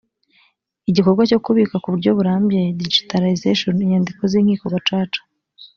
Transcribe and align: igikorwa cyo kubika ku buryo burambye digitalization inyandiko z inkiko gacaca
igikorwa 0.89 1.21
cyo 1.29 1.39
kubika 1.45 1.75
ku 1.81 1.87
buryo 1.93 2.11
burambye 2.17 2.61
digitalization 2.81 3.75
inyandiko 3.85 4.21
z 4.31 4.33
inkiko 4.39 4.65
gacaca 4.73 5.21